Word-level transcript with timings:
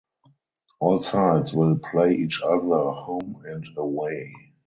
All 0.79 1.03
sides 1.03 1.53
will 1.53 1.77
play 1.77 2.15
each 2.15 2.41
other 2.41 2.89
home 2.89 3.43
and 3.45 3.63
away. 3.77 4.33